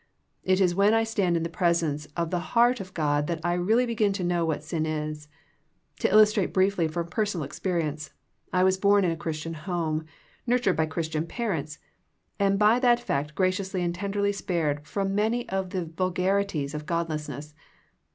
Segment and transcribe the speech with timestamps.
[0.43, 3.53] It is when I stand in the presence of the heart of God that I
[3.53, 5.27] really begin to know what sin is.
[5.99, 8.11] To illustrate briefly from personal experience.
[8.51, 10.05] I was born in a Christian home,
[10.47, 11.77] nurtured by Christian parents,
[12.39, 17.53] and by that fact graciously and tenderly spared from many of the vulgarities of godlessness.